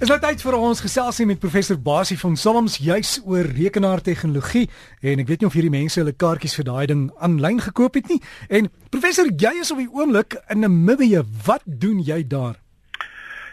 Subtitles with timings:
[0.00, 4.62] Is nou tyd vir ons geselsie met professor Basie van Salms juis oor rekenaartegnologie
[5.04, 8.08] en ek weet nie of hierdie mense hulle kaartjies vir daai ding aanlyn gekoop het
[8.08, 8.16] nie.
[8.48, 11.20] En professor, jy is op die oomblik in Namibië.
[11.44, 12.56] Wat doen jy daar?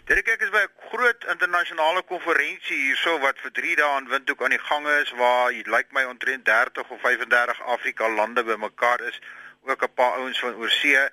[0.07, 4.41] Dit ek is by 'n groot internasionale konferensie hierso wat vir 3 dae in Windhoek
[4.41, 9.19] aan die gang is waar lyk my omtrent 30 of 35 Afrika lande bymekaar is,
[9.67, 11.09] ook 'n paar ouens van oorsee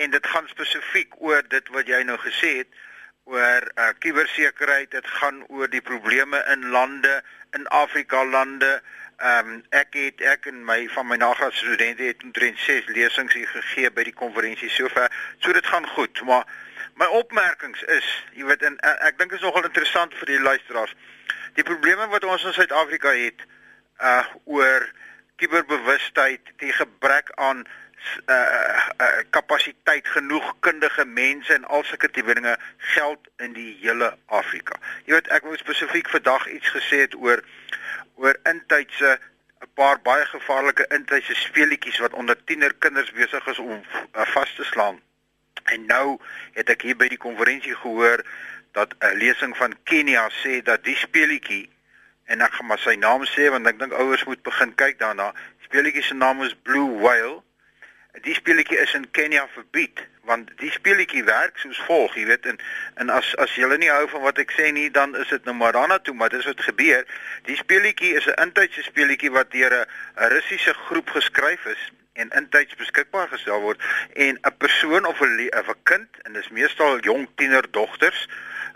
[0.00, 2.72] en dit gaan spesifiek oor dit wat jy nou gesê het
[3.28, 7.20] oor uh, kubersekerheid, dit gaan oor die probleme in lande,
[7.56, 8.80] in Afrika lande.
[9.18, 13.34] Ehm um, ek het ek en my van my nagraad studente het omtrent 6 lesings
[13.34, 15.10] hier gegee by die konferensie sover.
[15.42, 16.46] So dit gaan goed, maar
[17.02, 18.06] my opmerkings is,
[18.38, 20.94] jy weet en ek, ek dink is nogal interessant vir die luisteraars.
[21.58, 23.42] Die probleme wat ons in Suid-Afrika het
[23.98, 24.86] uh oor
[25.42, 27.66] kuberbewustheid, die gebrek aan
[28.26, 34.16] uh, uh kapasiteit genoeg kundige mense en al sulke tipe dinge geld in die hele
[34.26, 34.78] Afrika.
[35.04, 37.42] Jy weet ek wou spesifiek vandag iets gesê het oor
[38.18, 39.18] oor intydse
[39.62, 44.64] 'n paar baie gevaarlike intydse speletjies wat onder tienerkinders besig is om uh, vas te
[44.64, 45.00] slaan.
[45.64, 46.18] En nou
[46.52, 48.22] het ek hier by die konferensie gehoor
[48.72, 51.68] dat 'n lesing van Kenia sê dat die speletjie
[52.24, 55.32] en ek gaan maar sy naam sê want ek dink ouers moet begin kyk daarna.
[55.66, 57.42] Speletjie se naam is Blue Whale
[58.22, 62.58] die speletjie is in Kenia verbied want die speletjie werk soos volg jy weet en
[63.02, 65.54] en as as jy nie hou van wat ek sê nie dan is dit nou
[65.56, 67.06] maar daarna toe maar dis wat gebeur.
[67.48, 69.86] Die speletjie is 'n intydse speletjie wat deur 'n
[70.34, 73.80] Russiese groep geskryf is en intyds beskikbaar gestel word
[74.14, 78.28] en 'n persoon of 'n 'n kind en dis meestal jong tienerdogters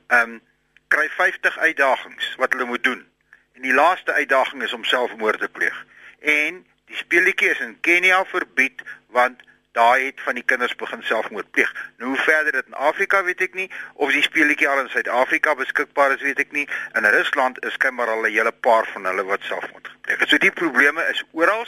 [0.09, 0.41] ehm um,
[0.89, 3.07] kry 50 uitdagings wat hulle moet doen.
[3.53, 5.87] En die laaste uitdaging is om selfmoord te pleeg.
[6.21, 9.41] En Die speletjie is in Kenia verbied want
[9.73, 11.71] daai het van die kinders begin selfmoord pleeg.
[11.99, 15.55] Nou hoe verder dit in Afrika weet ek nie of die speletjie al in Suid-Afrika
[15.57, 16.67] beskikbaar is weet ek nie.
[16.99, 20.29] In Rusland is skynbaar al 'n hele paar van hulle wat selfmoord gepleeg het.
[20.29, 21.65] So die probleme is oral,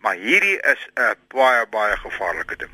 [0.00, 2.72] maar hierdie is 'n baie baie gevaarlike ding.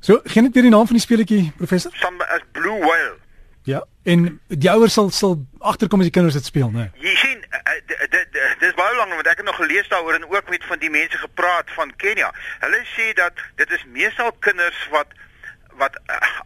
[0.00, 1.90] So, geen net weer die naam van die speletjie, professor?
[1.94, 3.16] Some as Blue Whale.
[3.62, 6.90] Ja, en die ouers sal sal agterkom as die kinders dit speel, né?
[6.94, 7.15] Nee.
[7.26, 7.42] Sien,
[8.60, 11.18] dis baie lank want ek het nog gelees daaroor en ook met van die mense
[11.18, 12.28] gepraat van Kenia.
[12.62, 15.14] Hulle sê dat dit is meestal kinders wat
[15.76, 15.96] wat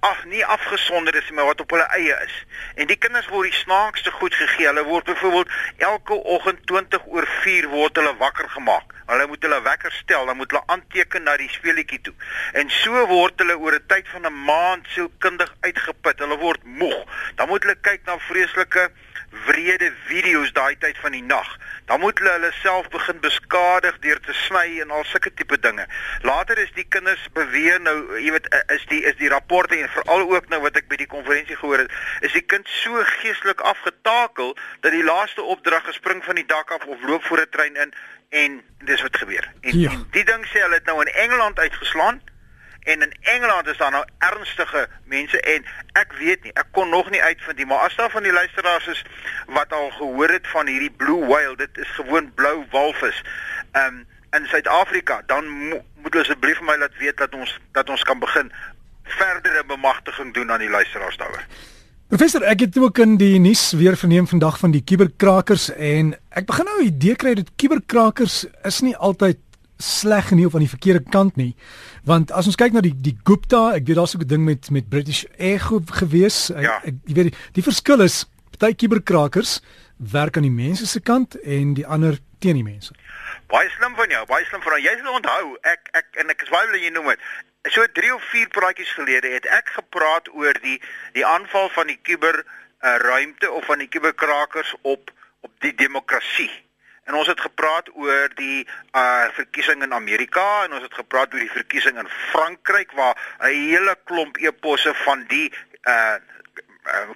[0.03, 2.39] ag nie afgesonder is maar wat op hulle eie is.
[2.75, 4.67] En die kinders word die snaakste goed gegee.
[4.67, 5.53] Hulle word byvoorbeeld
[5.91, 8.97] elke oggend 20 oor 4 word hulle wakker gemaak.
[9.12, 12.15] Hulle moet hulle wekker stel, dan moet hulle aanteken na die speletjie toe.
[12.59, 16.19] En so word hulle oor 'n tyd van 'n maand sielkundig uitgeput.
[16.19, 17.05] Hulle word moeg.
[17.37, 18.91] Dan moet hulle kyk na vreeslike
[19.31, 21.49] wrede video's daai tyd van die nag.
[21.85, 25.87] Dan moet hulle hulle self begin beskadig deur te sny en al sulke tipe dinge.
[26.27, 30.27] Later is die kinders beweer nou, jy weet, is die is die rapporte en veral
[30.31, 31.95] ook nou wat ek by die konferensie gehoor het,
[32.27, 36.87] is die kind so geestelik afgetakel dat die laaste opdrag gespring van die dak af
[36.87, 37.95] of loop voor 'n trein in
[38.31, 39.51] en dis wat gebeur.
[39.61, 39.91] En, ja.
[39.91, 42.23] en die ding sê hulle het nou in Engeland uitgeslaan
[42.81, 47.11] en in Engeland is daar nou ernstige mense en ek weet nie, ek kon nog
[47.11, 49.05] nie uitvind nie, maar as daar van die luisteraars is
[49.47, 53.23] wat al gehoor het van hierdie blue whale, dit is gewoon blou walvis.
[53.73, 58.03] Um in Suid-Afrika, dan mo moet asseblief vir my laat weet dat ons dat ons
[58.07, 58.53] kan begin
[59.19, 61.45] verdere bemagtiging doen aan die luisteraars daaroor.
[62.11, 66.47] Professor, ek het ook in die nuus weer verneem vandag van die kuberkrakers en ek
[66.47, 69.39] begin nou 'n idee kry dat kuberkrakers is nie altyd
[69.81, 71.55] sleg nie of aan die verkeerde kant nie.
[72.05, 74.71] Want as ons kyk na die die Gupta, ek weet daar's ook 'n ding met
[74.71, 75.61] met British Air
[76.01, 76.53] gewees.
[76.57, 76.81] Ja.
[76.85, 78.25] Ek, ek weet die, die verskil is
[78.59, 79.61] party kuberkrakers
[79.97, 82.95] werk aan die mense se kant en die ander teen die mense.
[83.53, 84.83] Baie slim van jou, baie slim van jou.
[84.85, 87.29] Jy sal onthou, ek ek en ek is baie bly jy noem dit.
[87.69, 90.79] So 3 of 4 praatjies gelede het ek gepraat oor die
[91.17, 96.51] die aanval van die kuber uh, ruimte of van die kuberkrakers op op die demokrasie.
[97.05, 101.41] En ons het gepraat oor die uh verkiesing in Amerika en ons het gepraat oor
[101.41, 105.53] die verkiesing in Frankryk waar 'n hele klomp eposse van die
[105.84, 106.19] uh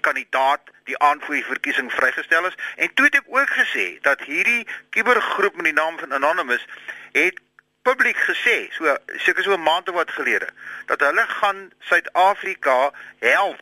[0.01, 2.57] kandidaat die aanvoer die verkiesing vrygestel is.
[2.77, 6.67] En toe het ek ook gesê dat hierdie kubergroep met die naam van Anonymous
[7.13, 7.41] het
[7.83, 10.49] publiek gesê so seker so 'n maand of wat gelede
[10.87, 13.61] dat hulle gaan Suid-Afrika help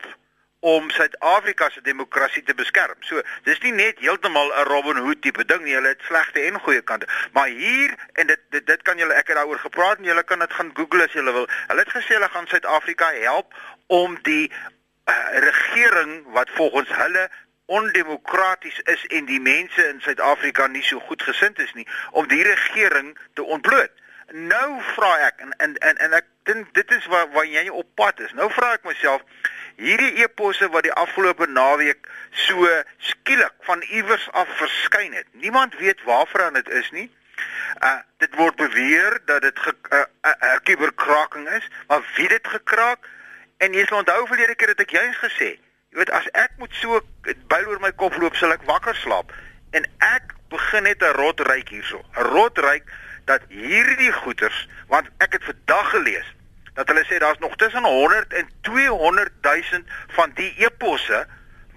[0.63, 2.95] om Suid-Afrika se demokrasie te beskerm.
[3.03, 5.73] So, dis nie net heeltemal 'n Robin Hood tipe ding nie.
[5.75, 7.07] Hulle het slegte en goeie kante.
[7.33, 10.39] Maar hier en dit dit, dit kan julle ek het daaroor gepraat en julle kan
[10.39, 11.47] dit gaan Google as julle wil.
[11.67, 13.53] Hulle het gesê hulle gaan Suid-Afrika help
[13.87, 17.29] om die uh, regering wat volgens hulle
[17.65, 22.43] ondemokraties is en die mense in Suid-Afrika nie so goed gesind is nie om die
[22.43, 23.91] regering te ontbloot.
[24.31, 27.87] Nou vra ek en en en, en ek dit dit is waar waar jy op
[27.95, 28.33] pad is.
[28.33, 29.21] Nou vra ek myself
[29.75, 32.07] hierdie eposse wat die afgelope naweek
[32.45, 32.67] so
[32.97, 35.27] skielik van iewers af verskyn het.
[35.31, 37.09] Niemand weet waarvoor dit is nie.
[37.81, 42.47] Uh dit word beweer dat dit 'n uh, uh, uh, kuberkraking is, maar wie dit
[42.47, 43.07] gekraak?
[43.57, 45.49] En jy sal onthou verlede keer het ek juist gesê,
[45.89, 47.01] jy weet as ek moet so
[47.47, 49.31] byl oor my kop loop, sal ek wakker slaap
[49.71, 52.03] en ek begin net 'n rot ryk hierso.
[52.15, 52.83] 'n Rot ryk
[53.25, 56.33] dat hierdie goeters, want ek het vandag gelees
[56.73, 59.81] dat hulle sê daar's nog tussen 100 en 200 000
[60.17, 61.25] van die eposse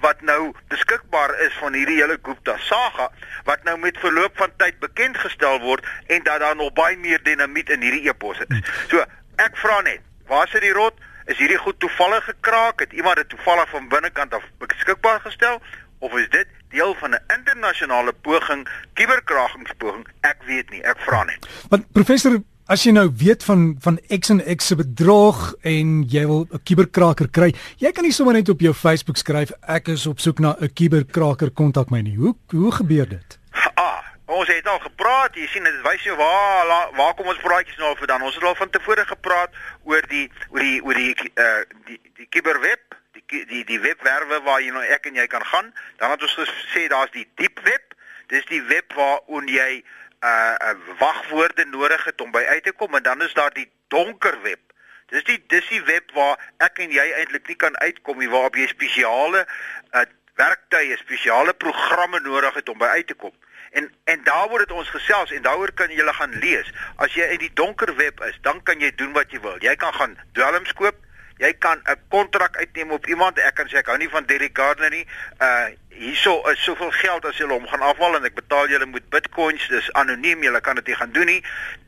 [0.01, 3.11] wat nou beskikbaar is van hierdie hele Gupta saga
[3.45, 7.23] wat nou met verloop van tyd bekend gestel word en dat daar nog baie meer
[7.23, 8.73] dinamiet in hierdie eposse is.
[8.89, 9.05] So,
[9.37, 10.99] ek vra net, waar sit die rot?
[11.27, 12.81] Is hierdie goed toevallig gekraak?
[12.81, 15.61] Het iemand dit toevallig van binnekant af beskikbaar gestel
[15.99, 20.07] of is dit deel van 'n internasionale poging, kuberkragingspoging?
[20.21, 21.47] Ek weet nie, ek vra net.
[21.69, 26.25] Want professor As jy nou weet van van X en X se bedrog en jy
[26.27, 30.07] wil 'n kuberkraker kry, jy kan nie sommer net op jou Facebook skryf ek is
[30.07, 32.17] op soek na 'n kuberkraker kontak my nie.
[32.17, 33.39] Hoe hoe gebeur dit?
[33.75, 37.79] Ah, ons het al gepraat, jy sien dit wys jou waar waar kom ons praatjies
[37.79, 38.23] nou vir dan.
[38.23, 39.51] Ons het al van tevore gepraat
[39.85, 42.86] oor die oor die oor die uh die die kuberweb,
[43.27, 45.73] die die webwerwe waar jy nou ek en jy kan gaan.
[45.97, 47.95] Dan het ons gesê daar's die diep web.
[48.27, 49.83] Dis die web waar on jy
[50.25, 53.71] uh, uh wagwoorde nodig het om by uit te kom en dan is daar die
[53.89, 54.61] donker web.
[55.07, 58.57] Dis die dis die web waar ek en jy eintlik nie kan uitkom nie waarop
[58.57, 59.47] jy spesiale
[59.93, 60.07] uh
[60.37, 63.33] werktuie, spesiale programme nodig het om by uit te kom.
[63.73, 66.69] En en daar word dit ons gesels en daaroor kan jy gaan lees.
[66.97, 69.57] As jy in die donker web is, dan kan jy doen wat jy wil.
[69.65, 70.97] Jy kan gaan dwelms koop,
[71.39, 73.39] jy kan 'n kontrak uitneem op iemand.
[73.39, 75.07] Ek kan sê ek hou nie van Derek Gardner nie.
[75.41, 75.67] Uh
[75.97, 79.69] hierso is soveel geld as jy hom gaan afhaal en ek betaal julle met Bitcoins.
[79.69, 80.43] Dis anoniem.
[80.43, 81.45] Jy kan dit nie gaan doen nie.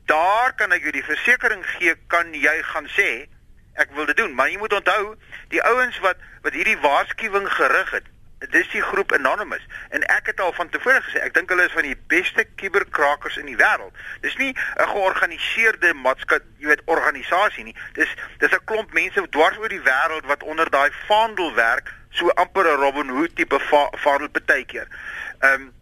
[0.06, 3.28] Daar kan ek jou die versekering gee kan jy gaan sê
[3.78, 5.14] ek wil dit doen, maar jy moet onthou,
[5.54, 8.06] die ouens wat wat hierdie waarskuwing gerig het,
[8.38, 11.75] dis die groep Anonymous en ek het al van tevore gesê ek dink hulle is
[11.75, 13.94] van die beste kuberkrakers in die wêreld.
[14.23, 17.76] Dis nie 'n georganiseerde maatskappy, jy weet, organisasie nie.
[17.93, 18.08] Dis
[18.38, 22.67] dis 'n klomp mense dwars oor die wêreld wat onder daai vaandel werk, so amper
[22.67, 24.88] 'n Robin Hood tipe va vaandel partykeer.
[25.41, 25.73] Ehm um,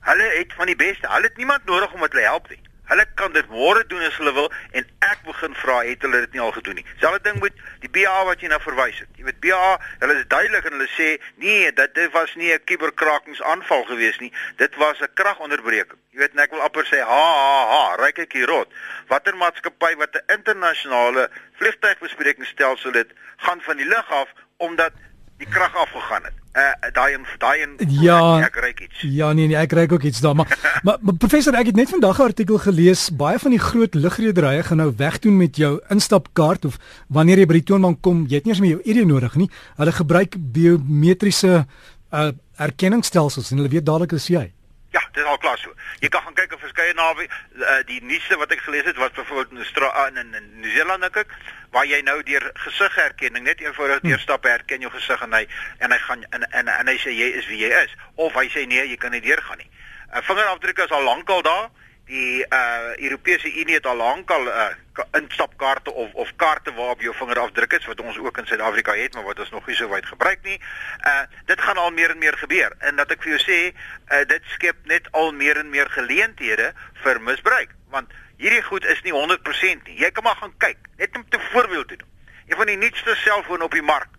[0.00, 1.08] hulle het van die beste.
[1.08, 2.65] Hulle het niemand nodig om hulle help nie.
[2.86, 6.36] Hulle kan dit môre doen as hulle wil en ek begin vra het hulle dit
[6.36, 6.86] nie al gedoen nie.
[7.02, 9.10] Selfde ding met die BA wat jy nou verwys het.
[9.18, 9.62] Jy weet BA,
[10.04, 11.08] hulle is duidelik en hulle sê
[11.42, 14.32] nee, dit dit was nie 'n kuberkrakingsaanval gewees nie.
[14.56, 15.98] Dit was 'n kragonderbreking.
[16.12, 18.72] Jy weet, ek wil amper sê ha ha ha, ryk ek hier rot.
[19.08, 24.92] Watter maatskappy wat 'n internasionale vliegtuigbesprekingsstelsel het, gaan van die lug af omdat
[25.38, 26.45] die krag afgegaan het.
[26.56, 29.02] Uh daai en daai en ja, ek ry iets.
[29.12, 30.48] Ja nee nee, ek ry ook iets daar, maar,
[30.86, 34.62] maar maar professor, ek het net vandag 'n artikel gelees, baie van die groot lugrederye
[34.62, 36.78] gaan nou wegdoen met jou instapkaart of
[37.12, 39.50] wanneer jy by die toonbank kom, jy het nie eens meer jou ID nodig nie.
[39.76, 41.66] Hulle gebruik biometriese
[42.12, 44.55] uh erkenningsstelsels en hulle weet dadelik as jy.
[44.96, 45.74] Ja, dit is al klaar so.
[46.00, 49.12] Jy kan gaan kyk op verskeie nawe uh, die nuusste wat ek gelees het was
[49.18, 51.34] byvoorbeeld in Australië in, in Nieu-Seeland dink ek
[51.74, 54.14] waar jy nou deur gesigherkenning net eenvoudig hm.
[54.14, 55.42] deurstap herken jou gesig en hy
[55.84, 58.46] en hy gaan en en, en hy sê jy is wie jy is of hy
[58.54, 59.68] sê nee, jy kan nie deurgaan nie.
[59.68, 61.68] 'n uh, Vingerafdruk is al lankal daar
[62.06, 64.68] die uh Europese Unie het al lankal uh
[65.12, 69.24] instapkaarte of of kaarte waarop jou vingerafdruk is wat ons ook in Suid-Afrika het maar
[69.24, 70.60] wat ons nog nie so wyd gebruik nie.
[71.04, 74.22] Uh dit gaan al meer en meer gebeur en dat ek vir jou sê uh
[74.28, 76.72] dit skep net al meer en meer geleenthede
[77.02, 79.98] vir misbruik want hierdie goed is nie 100% nie.
[79.98, 82.12] Jy kan maar gaan kyk net om te voorbeeld te doen.
[82.46, 84.12] Een van die nuutste selfone op die mark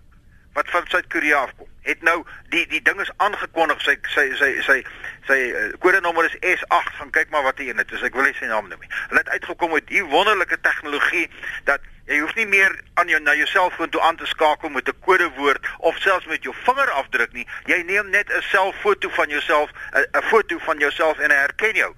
[0.53, 1.67] wat van Suid-Korea afkom.
[1.81, 4.77] Het nou die die ding is aangekondig sy sy sy sy
[5.27, 8.03] sy uh, kodenommer is S8 gaan kyk maar wat hy in dit is.
[8.07, 8.91] Ek wil nie sy naam noem nie.
[9.09, 11.27] Hulle het uitgekom met hier wonderlike tegnologie
[11.69, 14.87] dat jy hoef nie meer aan jou na jou selfoon toe aan te skakel met
[14.87, 17.47] 'n kodewoord of selfs met jou vingerafdruk nie.
[17.65, 21.93] Jy neem net 'n selfoto van jouself 'n foto van jouself en hy herken jou.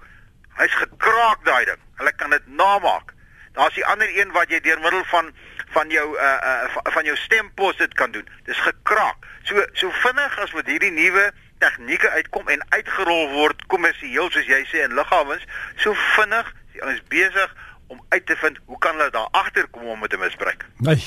[0.58, 1.78] Hy's gekraak daai ding.
[1.96, 3.14] Hulle kan dit namaak.
[3.52, 5.32] Daar's die ander een wat jy deur middel van
[5.70, 8.28] van jou uh, uh van jou stempos dit kan doen.
[8.44, 9.16] Dis gekraak.
[9.42, 14.62] So so vinnig as wat hierdie nuwe tegnieke uitkom en uitgerol word kommersieel soos jy
[14.70, 15.44] sê in lughawens,
[15.76, 17.56] so vinnig is ons besig
[17.90, 20.66] om uit te vind hoe kan hulle daar agterkom om dit te misbruik.
[20.78, 21.02] Nee.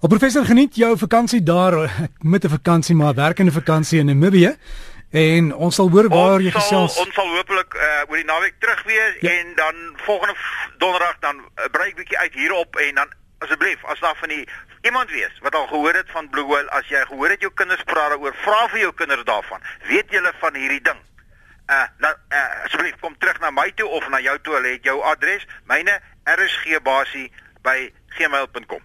[0.00, 1.74] Wel professor geniet jou vakansie daar
[2.20, 4.56] met 'n vakansie maar werkende vakansie in Namibië.
[5.10, 6.96] En ons sal hoor waar ons jy gesels.
[7.02, 9.30] Ons sal hopelik uh, oor die naweek terug wees ja.
[9.30, 9.74] en dan
[10.06, 10.34] volgende
[10.78, 13.08] donderdag dan uh, brei ek bietjie uit hierop en dan
[13.44, 14.44] asseblief as daar van die
[14.86, 17.84] iemand wees wat al gehoor het van Blue Whale as jy gehoor het jou kinders
[17.88, 19.62] praat daaroor vra vir jou kinders daarvan.
[19.88, 21.00] Weet julle van hierdie ding?
[21.70, 24.60] Uh nou uh, asseblief kom terug na my toe of na jou toe.
[24.66, 27.30] Het jou adres myne rsgbasie
[27.62, 28.82] by gmail.com.